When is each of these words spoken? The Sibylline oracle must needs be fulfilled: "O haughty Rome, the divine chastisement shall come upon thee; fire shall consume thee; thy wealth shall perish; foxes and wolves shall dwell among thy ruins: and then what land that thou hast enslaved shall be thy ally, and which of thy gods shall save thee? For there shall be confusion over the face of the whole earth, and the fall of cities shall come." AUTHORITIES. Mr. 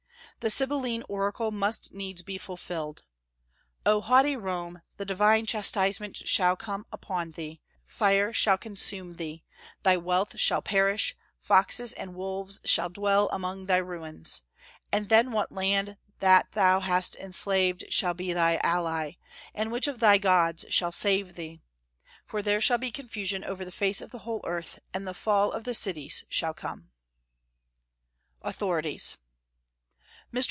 The 0.39 0.49
Sibylline 0.49 1.03
oracle 1.07 1.51
must 1.51 1.93
needs 1.93 2.23
be 2.23 2.39
fulfilled: 2.39 3.03
"O 3.85 4.01
haughty 4.01 4.35
Rome, 4.35 4.81
the 4.97 5.05
divine 5.05 5.45
chastisement 5.45 6.17
shall 6.27 6.55
come 6.55 6.87
upon 6.91 7.33
thee; 7.33 7.61
fire 7.85 8.33
shall 8.33 8.57
consume 8.57 9.17
thee; 9.17 9.43
thy 9.83 9.97
wealth 9.97 10.39
shall 10.39 10.63
perish; 10.63 11.15
foxes 11.39 11.93
and 11.93 12.15
wolves 12.15 12.59
shall 12.65 12.89
dwell 12.89 13.29
among 13.31 13.67
thy 13.67 13.77
ruins: 13.77 14.41
and 14.91 15.09
then 15.09 15.31
what 15.31 15.51
land 15.51 15.97
that 16.21 16.53
thou 16.53 16.79
hast 16.79 17.15
enslaved 17.17 17.83
shall 17.89 18.15
be 18.15 18.33
thy 18.33 18.57
ally, 18.63 19.11
and 19.53 19.71
which 19.71 19.85
of 19.85 19.99
thy 19.99 20.17
gods 20.17 20.65
shall 20.71 20.91
save 20.91 21.35
thee? 21.35 21.61
For 22.25 22.41
there 22.41 22.61
shall 22.61 22.79
be 22.79 22.89
confusion 22.89 23.43
over 23.43 23.63
the 23.63 23.71
face 23.71 24.01
of 24.01 24.09
the 24.09 24.19
whole 24.25 24.43
earth, 24.47 24.79
and 24.91 25.07
the 25.07 25.13
fall 25.13 25.51
of 25.51 25.67
cities 25.77 26.23
shall 26.29 26.55
come." 26.55 26.89
AUTHORITIES. 28.41 29.17
Mr. 29.17 29.17